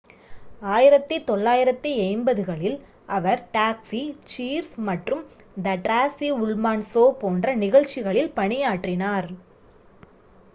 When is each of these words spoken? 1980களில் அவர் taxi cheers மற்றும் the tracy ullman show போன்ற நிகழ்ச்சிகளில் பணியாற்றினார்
1980களில் 0.67 2.77
அவர் 3.09 3.47
taxi 3.53 4.01
cheers 4.25 4.77
மற்றும் 4.87 5.23
the 5.59 5.77
tracy 5.83 6.31
ullman 6.39 6.83
show 6.91 7.13
போன்ற 7.21 7.55
நிகழ்ச்சிகளில் 7.63 8.35
பணியாற்றினார் 8.35 9.29